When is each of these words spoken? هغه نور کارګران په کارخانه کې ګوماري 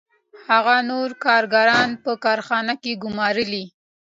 هغه 0.49 0.75
نور 0.89 1.09
کارګران 1.25 1.89
په 2.03 2.11
کارخانه 2.23 2.73
کې 2.81 2.99
ګوماري 3.03 3.65